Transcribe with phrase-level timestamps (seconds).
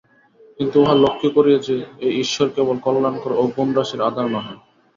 [0.59, 1.75] কিন্তু ইহা লক্ষ্য করিও যে,
[1.99, 4.57] এই ঈশ্বর কেবল কল্যাণকর গুণরাশির আধার নহেন।